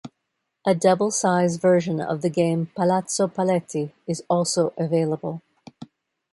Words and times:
A 0.65 0.73
double-size 0.73 1.57
version 1.57 2.01
of 2.01 2.23
the 2.23 2.29
game, 2.31 2.71
"Palazzo 2.75 3.27
Paletti", 3.27 3.91
is 4.07 4.23
also 4.31 4.73
available. 4.75 5.43